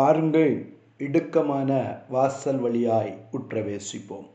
[0.00, 0.66] பாருங்கள்
[0.98, 4.26] இடுக்கமான வாசல் வழியாய் உற்றவேசிப்போம்.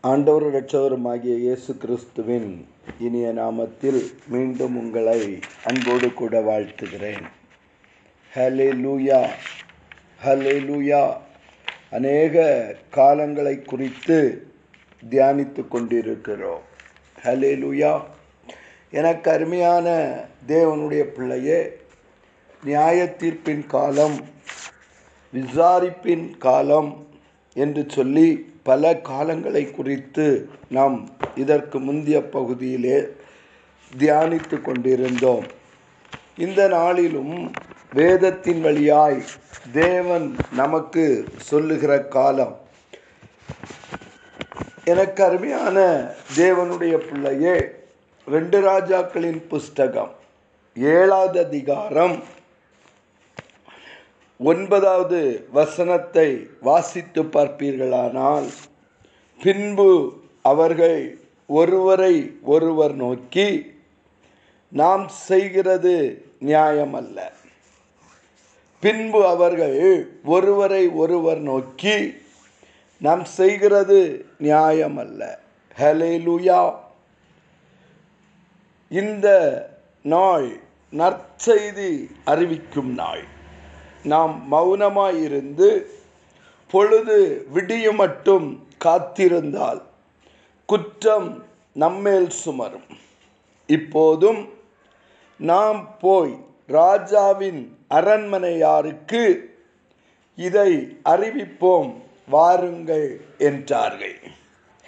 [0.00, 2.66] ஆண்டவர் இரட்சகருமாகிய இயேசு கிறிஸ்துவின்
[2.98, 7.24] இனிய நாமத்தில் மீண்டும் உங்களை அன்போடு கூட வாழ்த்துகிறேன்.
[8.34, 9.28] ஹலே லூயா
[10.24, 11.16] ஹலே லூயா
[11.90, 12.36] அநேக
[12.92, 14.48] காலங்களை குறித்து
[15.10, 16.62] தியானித்து கொண்டிருக்கிறோம்.
[17.24, 18.02] ஹலே லூயா
[18.90, 21.84] எனக்கு அருமையான தேவனுடைய பிள்ளையே
[22.64, 24.20] நியாய தீர்ப்பின் காலம்
[25.34, 27.06] விசாரிப்பின் காலம்
[27.54, 33.06] என்று சொல்லி பல காலங்களை குறித்து நாம் இதற்கு முந்தைய பகுதியிலே
[33.98, 35.46] தியானித்து கொண்டிருந்தோம்.
[36.36, 37.52] இந்த நாளிலும்
[37.92, 39.22] வேதத்தின் வழியாய்
[39.72, 42.60] தேவன் நமக்கு சொல்லுகிற காலம்.
[44.84, 47.60] எனக்கு அருமையான தேவனுடைய பிள்ளையே
[48.26, 50.14] ரெண்டு ராஜாக்களின் புஸ்தகம்
[50.76, 52.22] ஏழாவது அதிகாரம்
[54.38, 58.48] ஒன்பதாவது வசனத்தை வாசித்து பார்ப்பீர்களானால்
[59.42, 63.74] பின்பு அவர்கள் ஒருவரை ஒருவர் நோக்கி
[64.68, 67.18] நாம் செய்கிறது நியாயமல்ல.
[68.80, 72.14] பின்பு அவர்கள் ஒருவரை ஒருவர் நோக்கி
[72.98, 75.22] நாம் செய்கிறது நியாயமல்ல.
[75.78, 76.74] ஹலே லூயா
[78.88, 79.28] இந்த
[80.02, 80.60] நாள்
[80.92, 83.34] நற்செய்தி அறிவிக்கும் நாள்.
[84.12, 85.68] நாம் மௌனமாயிருந்து
[86.70, 87.18] பொழுது
[87.52, 88.46] விடியும் மட்டும்
[88.84, 89.80] காத்திருந்தால்
[90.66, 91.30] குற்றம்
[91.72, 92.88] நம்மேல் சுமரும்.
[93.66, 94.42] இப்போதும்
[95.40, 96.34] நாம் போய்
[96.66, 99.24] ராஜாவின் அரண்மனையாருக்கு
[100.48, 100.70] இதை
[101.04, 101.90] அறிவிப்போம்
[102.28, 104.16] வாருங்கள் என்றார்கள்.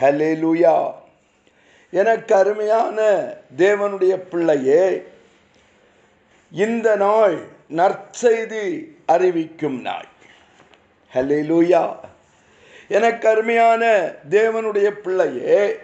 [0.00, 0.76] ஹலே லூயா
[1.90, 2.98] எனக்கு அருமையான
[3.56, 4.84] தேவனுடைய பிள்ளையே
[6.52, 7.36] இந்த நாள்
[7.80, 8.66] நற்செய்தி
[9.08, 10.08] அறிவிக்கும் நாள்
[11.14, 11.82] ஹலே லூயா
[12.88, 13.84] எனக்கு அருமையான
[14.30, 15.78] தேவனுடைய பிள்ளையே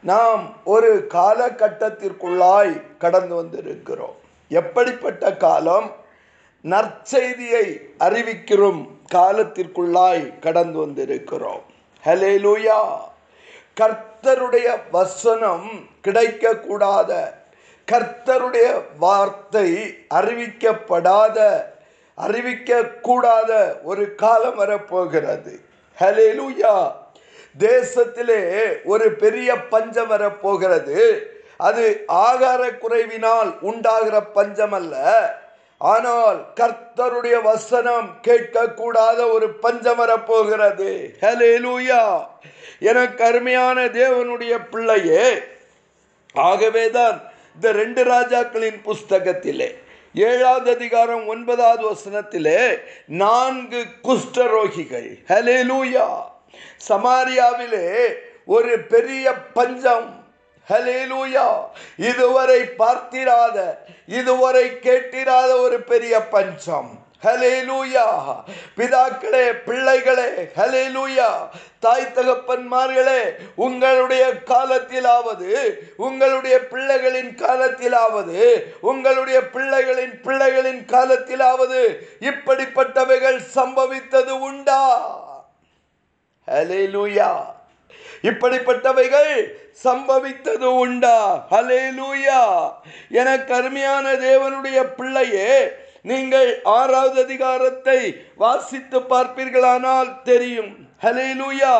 [0.00, 4.16] நாம் ஒரு காலகட்டத்திற்குள்ளாய் கடந்து வந்திருக்கிறோம்.
[4.48, 5.88] எப்படிப்பட்ட காலம்?
[6.64, 7.66] நற்செய்தியை
[7.98, 8.82] அறிவிக்கிறோம்
[9.14, 11.64] காலத்திற்குள்ளாய் கடந்து வந்திருக்கிறோம்.
[12.04, 12.80] ஹலே லூயா
[13.80, 15.70] கர்த்தருடைய வசனம்
[16.04, 17.12] கிடைக்கக்கூடாத
[17.92, 19.68] கர்த்தருடைய வார்த்தை
[20.10, 21.38] அறிவிக்கப்படாத
[22.14, 25.60] அறிவிக்க கூடாத ஒரு காலம் வரப்போகிறது.
[26.00, 26.92] ஹலேலூயா
[27.58, 28.42] தேசத்திலே
[28.84, 30.98] ஒரு பெரிய பஞ்சம் வரப்போகிறது.
[31.56, 34.94] அது ஆகார குறைவினால் உண்டாகிற பஞ்சம் அல்ல
[35.78, 41.16] ஆனால் கர்த்தருடைய வசனம் கேட்கக்கூடாத ஒரு பஞ்சம் வரப்போகிறது.
[41.20, 42.26] ஹலேலூயா
[42.78, 45.26] என கருமையான தேவனுடைய பிள்ளையே
[46.34, 47.22] ஆகவேதான்
[47.54, 49.68] இந்த ரெண்டு ராஜாக்களின் புஸ்தகத்திலே
[50.14, 55.16] ஏழாவது அதிகாரம் ஒன்பதாவது வசனத்திலே நான்கு குஷ்டரோகிகள்.
[55.28, 56.08] ஹலே லூயா
[56.88, 58.12] சமாரியாவிலே
[58.46, 60.22] ஒரு பெரிய பஞ்சம்.
[60.68, 61.64] ஹலேலூயா
[61.96, 67.03] இதுவரை பார்த்திராத இதுவரை கேட்டிராத ஒரு பெரிய பஞ்சம்.
[67.22, 68.06] ஹலேலூயா
[68.78, 70.26] பிதாக்களே பிள்ளைகளே
[70.56, 71.28] ஹலேலூயா
[71.80, 73.20] தாய் தகப்பன்மார்களே
[73.56, 75.50] உங்களுடைய காலத்திலாவது
[75.96, 78.42] உங்களுடைய பிள்ளைகளின் காலத்திலாவது
[78.82, 81.80] உங்களுடைய பிள்ளைகளின் பிள்ளைகளின் காலத்திலாவது
[82.22, 84.82] இப்படிப்பட்டவைகள் சம்பவித்தது உண்டா?
[86.48, 87.30] ஹலேலூயா
[88.24, 89.32] இப்படிப்பட்டவைகள்
[89.84, 91.16] சம்பவித்தது உண்டா?
[91.50, 92.40] ஹலேலூயா
[93.12, 95.50] என கருமையான தேவனுடைய பிள்ளையே
[96.04, 98.00] நீங்கள் ஆறாவது அதிகாரத்தை
[98.36, 100.72] வாசித்து பார்ப்பீர்களானால் தெரியும்.
[101.02, 101.76] ஹலேலூயா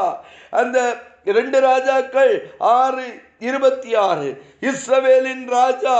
[0.50, 0.78] அந்த
[1.24, 3.06] ரெண்டு ராஜாக்கள் ஆறு
[3.38, 4.28] இருபத்தி ஆறு
[4.60, 5.98] இஸ்ரவேலின் ராஜா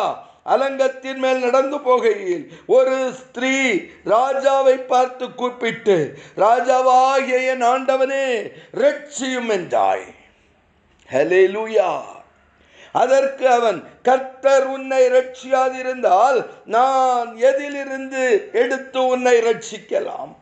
[0.54, 3.54] அலங்கத்தின் மேல் நடந்து போகையில் ஒரு ஸ்திரீ
[4.04, 5.96] ராஜாவை பார்த்து கூப்பிட்டு
[6.36, 8.26] ராஜாவாகிய என் ஆண்டவனே
[8.82, 10.06] ரட்சியும் என்றாய்.
[11.10, 11.90] ஹலே லூயா
[12.94, 20.32] அதற்கு அவன் கர்த்தர் உன்னை ரட்சியாதிருந்தால் நான் எதிலிருந்து எடுத்து உன்னை ரட்சிக்கலாம்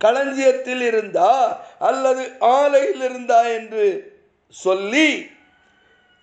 [0.00, 1.32] களஞ்சியத்தில் இருந்தா
[1.78, 2.24] அல்லது
[2.56, 3.40] ஆலையில் இருந்தா?
[3.58, 3.86] என்று
[4.54, 5.08] சொல்லி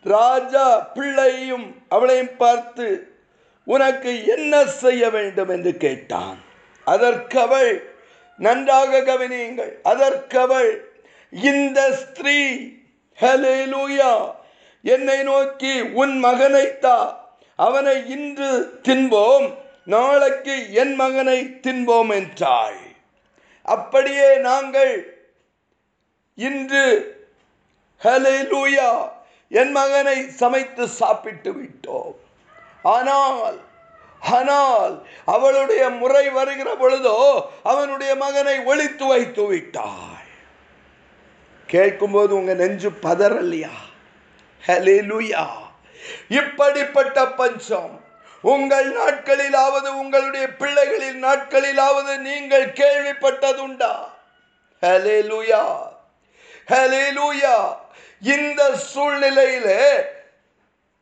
[0.05, 2.87] ராஜா பிள்ளையும் அவளையும் பார்த்து
[3.67, 5.49] உனக்கு என்ன செய்ய வேண்டும்?
[5.49, 6.39] என்று கேட்டான்.
[6.87, 7.71] அதற்கு அவள்
[8.39, 10.71] நன்றாக கவனியுங்கள் அதற்கு அவள்
[11.31, 12.39] இந்த ஸ்திரீ
[13.19, 14.13] ஹலேலூயா
[14.83, 16.97] என்னை நோக்கி உன் மகனை தா.
[17.55, 19.47] அவனை இன்று தின்போம்.
[19.85, 22.81] நாளைக்கு என் மகனை தின்போம் என்றாள்.
[23.65, 24.93] அப்படியே நாங்கள்
[26.35, 26.85] இன்று
[28.01, 28.89] ஹலேலூயா
[29.49, 32.15] என் மகனை சமைத்து சாப்பிட்டு விட்டோம்.
[32.83, 33.59] ஆனால்
[34.19, 37.17] ஆனால் அவளுடைய முறை வருகிற பொழுதோ
[37.63, 40.27] அவனுடைய மகனை ஒழித்து வைத்து விட்டாள்.
[41.69, 43.75] கேட்கும்போது உங்க நெஞ்சு பதறலையா
[44.67, 45.45] ஹalleluya
[46.29, 47.93] இப்படிப்பட்ட பஞ்சம்.
[48.41, 53.93] உங்கள் நாட்களிலாவது உங்களுடைய பிள்ளைகளின் நாட்களிலாவது நீங்கள் கேள்விப்பட்டதுண்டா?
[54.83, 55.63] ஹalleluya
[56.67, 57.55] ஹalleluya
[58.19, 58.61] இந்த
[58.93, 59.83] சூழ்நிலையிலே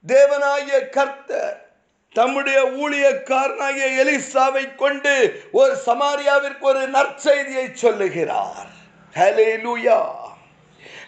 [0.07, 1.57] தேவனாகிய கர்த்தர்
[2.13, 5.13] தம்முடைய ஊழியக்காரனாகிய எலிசாவை கொண்டு
[5.51, 8.71] ஒரு சமாரியாவிற்கு ஒரு நற்செய்தியை சொல்லுகிறார்.
[9.15, 9.99] ஹலே லூயா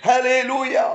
[0.05, 0.87] ஹலே லூயா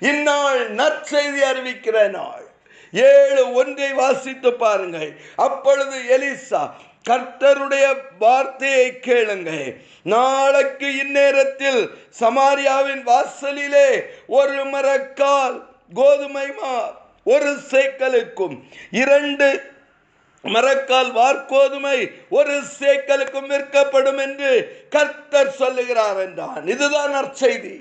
[0.00, 2.44] இந்நாள் நற்செய்தி அறிவிக்கிற நாள்.
[2.92, 5.16] ஏழு ஒன்றை வாசித்து பாருங்கள்.
[5.36, 6.70] அப்பொழுது எலிசா
[7.08, 9.76] கர்த்தருடைய வார்த்தையை கேளுங்கள்.
[10.02, 11.90] நாளைக்கு இந்நேரத்தில்
[12.20, 13.88] சமாரியாவின் வாசலிலே
[14.26, 15.62] ஒரு மரக்கால்
[15.94, 18.60] கோதுமை மா ஒரு சேக்கலுக்கும்
[18.90, 19.62] இரண்டு
[20.44, 26.66] மரக்கால் வார்கோதுமை ஒரு சேக்கலுக்கும் விற்கப்படும் என்று கர்த்தர் சொல்லுகிறார் என்றான்.
[26.66, 27.76] இதுதான் நற்செய்தி.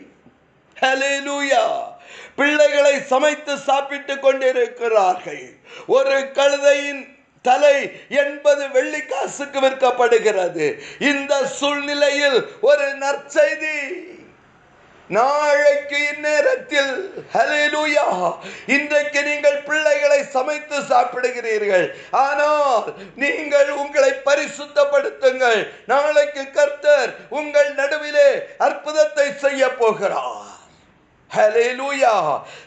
[2.35, 5.45] பிள்ளைகளை சமைத்து சாப்பிட்டுக் கொண்டிருக்கிறார்கள்.
[5.87, 7.03] ஒரு கழுதையின்
[7.41, 7.77] தலை
[8.09, 10.65] எண்பது வெள்ளிக்காசுக்கு விற்கப்படுகிறது.
[10.99, 13.79] இந்த சூழ்நிலையில் ஒரு நற்செய்தி.
[15.07, 16.93] நாளைக்கு இந்நேரத்தில்
[17.33, 18.05] ஹலேலூயா
[18.65, 21.85] இன்றைக்கு நீங்கள் பிள்ளைகளை சமைத்து சாப்பிடுகிறீர்கள்.
[22.11, 25.61] ஆனால் நீங்கள் உங்களை பரிசுத்தப்படுத்துங்கள்.
[25.85, 30.53] நாளைக்கு கர்த்தர் உங்கள் நடுவிலே அற்புதத்தை செய்ய போகிறார்.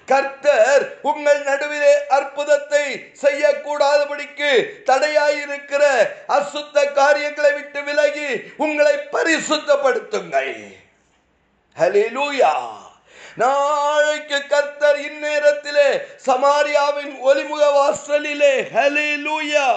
[0.06, 4.50] கர்த்தர் உங்கள் நடுவிலே அற்புதத்தை செய்யக்கூடாதபடிக்கு
[4.86, 10.76] தடையாயிருக்கிற அசுத்த காரியங்களை விட்டு விலகி உங்களை பரிசுத்தப்படுத்துங்கள்.
[11.76, 12.86] ஹalleluya.
[13.36, 19.68] நாளைக்கு கர்த்தர் இந்நேரத்திலே சமாரியாவின் ஒலிமுக வாசலிலே ஹலிலூயா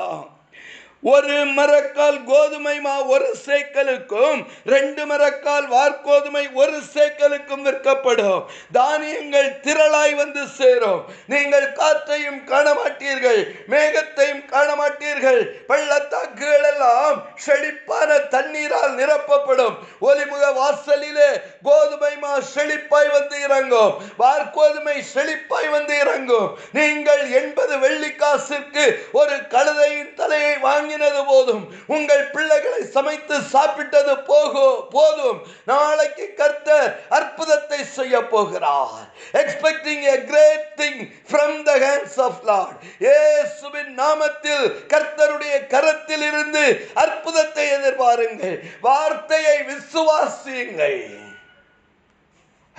[1.03, 8.42] ஒரு மரக்கால் கோதுமை மா ஒரு சேக்கலுக்கும் ரெண்டு மரக்கால் வார்கோதுமை ஒரு சேக்கலுக்கும் விற்கப்படும்.
[8.71, 11.01] தானியங்கள் திரளாய் வந்து சேரும்.
[11.31, 13.42] நீங்கள் காற்றையும் காண மாட்டீர்கள்
[13.74, 19.75] மேகத்தையும் காண மாட்டீர்கள் பள்ளத்தாக்குகள் எல்லாம் செழிப்பான தண்ணீரால் நிரப்பப்படும்.
[20.01, 21.31] ஒலிமுக வாசலிலே
[21.63, 23.94] கோதுமை மா செழிப்பாய் வந்து இறங்கும்.
[24.19, 26.57] வார்கோதுமை செழிப்பாய் வந்து இறங்கும்.
[26.71, 31.65] நீங்கள் எண்பது வெள்ளிக்காசிற்கு ஒரு கழுதையின் தலையை வாங்கி வாங்கினது போதும்.
[31.88, 35.39] உங்கள் பிள்ளைகளை சமைத்து சாப்பிட்டது போகும் போதும்.
[35.65, 39.07] நாளைக்கு கர்த்தர் அற்புதத்தை செய்ய போகிறார்.
[39.33, 47.65] Expecting a great thing from the hands of Lord ஏசுவின் நாமத்தில் கர்த்தருடைய கரத்தில் இருந்து அற்புதத்தை
[47.71, 48.59] எதிர்பாருங்கள்.
[48.81, 51.19] வார்த்தையை விசுவாசியுங்கள்.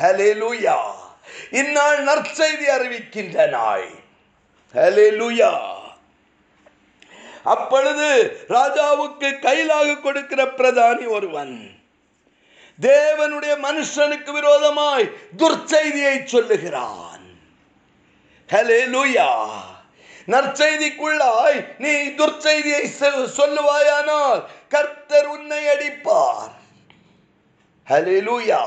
[0.00, 0.78] ஹalleluya
[1.50, 3.88] இந்நாள் நற்செய்தி அறிவிக்கின்ற நாள்.
[4.74, 5.50] ஹalleluya
[7.44, 11.70] அப்பொழுது ராஜாவுக்கு கையிலாக கொடுக்கிற பிரதானி ஒருவன்.
[12.80, 17.20] தேவனுடைய மனுஷனுக்கு விரோதமாய் துர்ச்செய்தியை சொல்லுகிறான்.
[18.48, 19.46] ஹalleluya.
[20.26, 26.52] நற்செய்திக்குள்ளாய் நீ துர்ச்செய்தியை சொ- சொல்லுவாயானால் கர்த்தர் உன்னை அடிப்பார்.
[27.88, 28.66] ஹalleluya.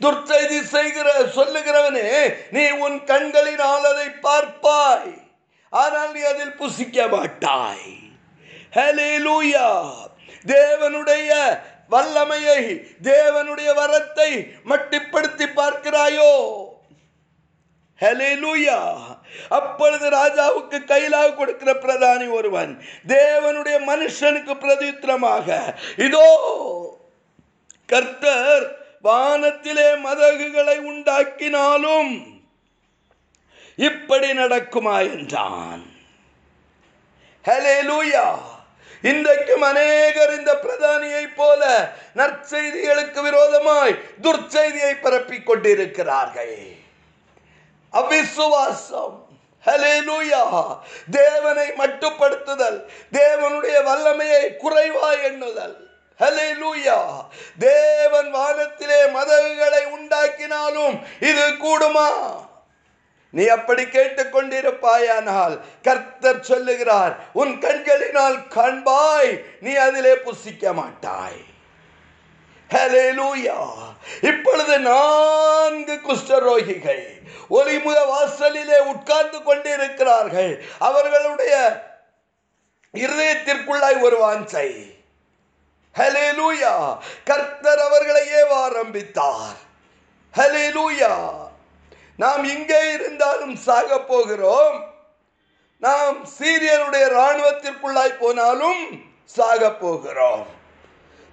[0.00, 5.27] துர்ச்செய்தி செய்கிற சொல்லுகிறவனே நீ உன் கண்களினால் அதை பார்ப்பாய்.
[5.72, 7.88] ஆனால் நீ அதில் புசிக்க மாட்டாய்.
[8.72, 9.66] ஹalleluya
[10.44, 11.30] தேவனுடைய
[11.90, 12.60] வல்லமையை
[13.02, 14.30] தேவனுடைய வரத்தை
[14.64, 16.32] மட்டிப்படுத்தி பார்க்கிறாயோ?
[18.00, 18.78] ஹalleluya
[19.50, 22.72] அப்பொழுது ராஜாவுக்கு கையிலாக கொடுக்கிற பிரதானி ஒருவன்
[23.08, 25.48] தேவனுடைய மனுஷனுக்கு பிரதித்திரமாக
[25.96, 26.28] இதோ
[27.88, 28.64] கர்த்தர்
[29.02, 32.37] வானத்திலே மதகுகளை உண்டாக்கினாலும்
[33.78, 35.82] இப்படி நடக்குமா என்றான்.
[37.44, 38.38] ஹalleluya
[39.02, 46.58] இன்றைக்கும் அநேகர் இந்த பிரதானியை போல நற்செய்திகளுக்கு விரோதமாய் துர்ச்செய்தியை பரப்பிக் கொண்டிருக்கிறார்கள்.
[47.92, 49.26] அவிசுவாசம்.
[51.10, 52.82] தேவனை மட்டுப்படுத்துதல்
[53.12, 55.76] தேவனுடைய வல்லமையை குறைவா எண்ணுதல்.
[56.18, 57.26] ஹalleluya
[57.58, 62.46] தேவன் வானத்திலே மதகுகளை உண்டாக்கினாலும் இது கூடுமா?
[63.30, 71.46] நீ அப்படி கேட்டுக்கொண்டிருப்பாயானால் கர்த்தர் சொல்லுகிறார் உன் கண்களினால் காண்பாய் நீ அதிலே புசிக்க மாட்டாய்.
[74.20, 77.06] இப்பொழுது நான்கு குஷ்டரோகிகள்
[77.50, 80.64] ஒளிமுக வாசலிலே உட்கார்ந்து கொண்டிருக்கிறார்கள்.
[80.78, 81.82] அவர்களுடைய
[82.92, 84.96] இருதயத்திற்குள்ளாய் ஒரு வாஞ்சை.
[85.94, 89.58] ஹலேலூயா கர்த்தர் அவர்களையே ஆரம்பித்தார்.
[90.34, 91.47] ஹலேலூயா
[92.18, 94.94] நாம் இங்கே இருந்தாலும் சாக போகிறோம்.
[95.78, 100.46] நாம் சீரியருடைய இராணுவத்திற்குள்ளாய் போனாலும் சாக போகிறோம்.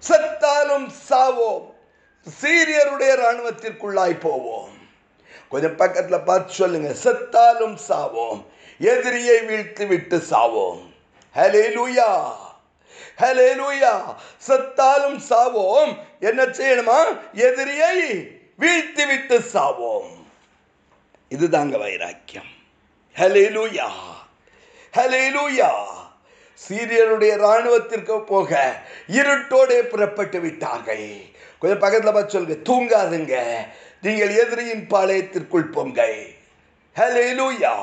[0.08, 1.74] செத்தாலும் சாவோம்.
[2.42, 4.70] சீரியருடைய இராணுவத்திற்குள்ளாய் போவோம்.
[5.50, 6.94] கொஞ்சம் பக்கத்தில் பார்த்து சொல்லுங்க.
[7.04, 8.46] செத்தாலும் சாவோம்.
[8.80, 10.82] எதிரியை வீழ்த்தி விட்டு சாவோம்.
[11.36, 12.34] ஹலே லூயா
[13.18, 14.16] ஹலே லூயா
[14.48, 15.98] செத்தாலும் சாவோம்.
[16.20, 17.04] என்ன செய்யணுமா?
[17.34, 18.12] எதிரியை
[18.60, 20.24] வீழ்த்தி விட்டு சாவோம்.
[21.30, 22.52] இதுதாங்க வைராக்கியம்.
[23.16, 23.88] ஹலே லூயா
[24.98, 25.70] ஹலே லூயா
[26.68, 28.52] சீரியருடைய இராணுவத்திற்கு போக
[29.08, 31.08] இருட்டோடே புறப்பட்டு விட்டார்கள்.
[31.60, 32.58] கொஞ்சம் பக்கத்தில் பார்த்து சொல்லுங்க.
[32.70, 33.36] தூங்காதுங்க.
[34.02, 36.02] நீங்கள் எதிரியின் பாளையத்திற்குள் போங்க
[36.96, 37.74] ஹலே லூயா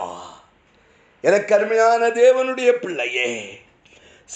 [1.20, 3.28] எனக்கு அருமையான தேவனுடைய பிள்ளையே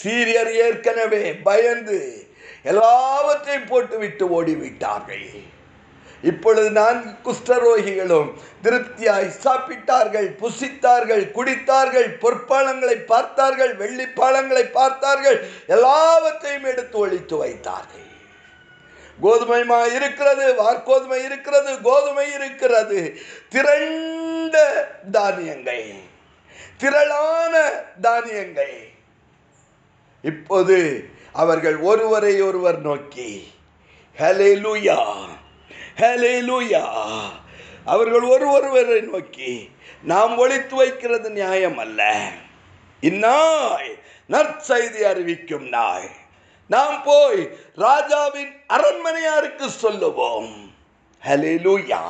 [0.02, 1.98] சீரியர் ஏற்கனவே பயந்து
[2.62, 5.28] எல்லாவற்றையும் போட்டு விட்டு ஓடிவிட்டார்கள்.
[6.22, 8.30] இப்பொழுது நான்கு குஷ்டரோகிகளும்
[8.62, 18.08] திருப்தியாய் சாப்பிட்டார்கள் புசித்தார்கள் குடித்தார்கள் பொற்பாலங்களை பார்த்தார்கள் வெள்ளிப்பாலங்களை பார்த்தார்கள் எல்லாவற்றையும் எடுத்து ஒழித்து வைத்தார்கள்.
[19.22, 23.16] கோதுமைமா இருக்கிறது வார்கோதுமை இருக்கிறது கோதுமை இருக்கிறது.
[23.48, 24.56] திரண்ட
[25.12, 25.86] தானியங்கள்
[26.76, 27.70] திரளான
[28.00, 28.76] தானியங்கள்.
[30.22, 33.52] இப்போது அவர்கள் ஒருவரை ஒருவர் நோக்கி
[34.18, 35.00] ஹலே லூயா
[35.96, 36.84] ஹலே லூயா
[37.84, 39.70] அவர்கள் ஒரு ஒருவரை நோக்கி
[40.02, 42.28] நாம் ஒழித்து வைக்கிறது நியாயம் அல்ல.
[43.00, 43.90] இந்நாய்
[44.28, 46.10] நற்செய்தி அறிவிக்கும் நாய்
[46.68, 50.74] நாம் போய் ராஜாவின் அரண்மனையாருக்கு சொல்லுவோம்.
[51.24, 52.00] ஹலேலூயா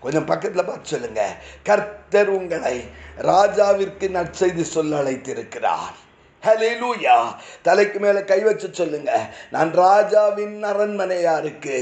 [0.00, 1.36] கொஞ்சம் பக்கத்தில் பார்த்து சொல்லுங்க.
[1.62, 2.84] கர்த்தர் உங்களை
[3.22, 5.96] ராஜாவிற்கு நற்செய்தி சொல்ல அழைத்திருக்கிறார்.
[6.46, 7.18] ஹலேலூயா
[7.66, 9.12] தலைக்கு மேலே கை வச்சு சொல்லுங்க.
[9.54, 11.78] நான் ராஜாவின் அரண்மனையாருக்கு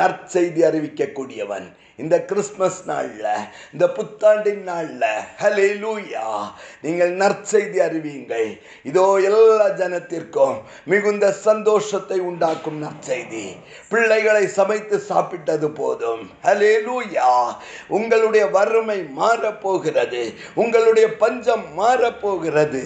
[0.00, 1.68] நற்செய்தி அறிவிக்கக்கூடியவன்.
[2.02, 3.24] இந்த கிறிஸ்மஸ் நாளில்
[3.72, 5.04] இந்த புத்தாண்டின் நாளில
[5.40, 6.26] ஹலே லூயா
[6.84, 8.50] நீங்கள் நற்செய்தி அறிவியுங்கள்.
[8.90, 10.58] இதோ எல்லா ஜனத்திற்கும்
[10.92, 13.46] மிகுந்த சந்தோஷத்தை உண்டாக்கும் நற்செய்தி.
[13.88, 16.22] பிள்ளைகளை சமைத்து சாப்பிட்டது போதும்.
[16.46, 17.30] ஹலே லூயா
[17.88, 20.22] உங்களுடைய வறுமை மாறப்போகிறது.
[20.54, 22.84] உங்களுடைய பஞ்சம் மாறப்போகிறது.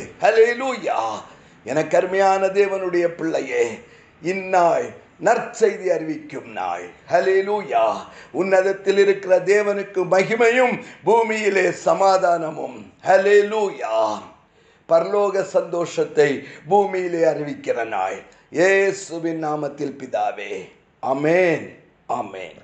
[0.52, 1.20] ஹலேலூயா
[1.64, 3.78] எனக்கு அருமையான தேவனுடைய பிள்ளையே
[4.22, 4.86] இந்நாள்
[5.24, 6.84] நற்செய்தி அறிவிக்கும் நாள்.
[7.10, 7.96] ஹலேலூயா
[8.32, 12.92] உன்னதத்தில் இருக்கிற தேவனுக்கு மகிமையும் பூமியிலே சமாதானமும்.
[13.04, 14.18] ஹலேலூயா
[14.88, 18.22] பரலோக சந்தோஷத்தை பூமியிலே அறிவிக்கிற நாள்.
[18.50, 20.68] ஏசுவின் நாமத்தில் பிதாவே.
[21.02, 21.66] அமேன்
[22.08, 22.58] அமேன்